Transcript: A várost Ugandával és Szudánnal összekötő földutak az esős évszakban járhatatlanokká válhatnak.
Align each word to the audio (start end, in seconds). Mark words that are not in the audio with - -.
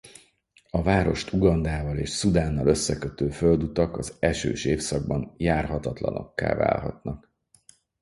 A 0.69 0.81
várost 0.83 1.33
Ugandával 1.33 1.97
és 1.97 2.09
Szudánnal 2.09 2.67
összekötő 2.67 3.29
földutak 3.29 3.97
az 3.97 4.15
esős 4.19 4.65
évszakban 4.65 5.33
járhatatlanokká 5.37 6.55
válhatnak. 6.55 7.29